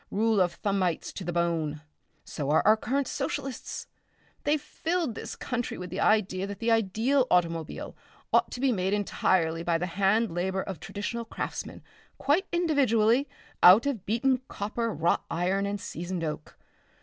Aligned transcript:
Rule 0.09 0.41
of 0.41 0.59
Thumbites 0.63 1.13
to 1.13 1.23
the 1.23 1.31
bone. 1.31 1.83
So 2.25 2.49
are 2.49 2.63
our 2.65 2.75
current 2.75 3.07
Socialists. 3.07 3.85
They've 4.45 4.59
filled 4.59 5.13
this 5.13 5.35
country 5.35 5.77
with 5.77 5.91
the 5.91 5.99
idea 5.99 6.47
that 6.47 6.57
the 6.57 6.71
ideal 6.71 7.27
automobile 7.29 7.95
ought 8.33 8.49
to 8.53 8.59
be 8.59 8.71
made 8.71 8.93
entirely 8.93 9.61
by 9.61 9.77
the 9.77 9.85
hand 9.85 10.31
labour 10.33 10.63
of 10.63 10.79
traditional 10.79 11.23
craftsmen, 11.23 11.83
quite 12.17 12.47
individually, 12.51 13.29
out 13.61 13.85
of 13.85 14.07
beaten 14.07 14.41
copper, 14.47 14.91
wrought 14.91 15.23
iron 15.29 15.67
and 15.67 15.79
seasoned 15.79 16.23
oak. 16.23 16.57